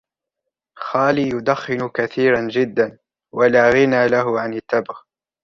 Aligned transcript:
خالي 0.77 1.29
يدخن 1.29 1.87
كثيرًا 1.89 2.47
جدا، 2.51 2.97
ولا 3.37 3.69
غنى 3.69 4.07
له 4.07 4.39
عن 4.39 4.53
التبغ. 4.53 4.95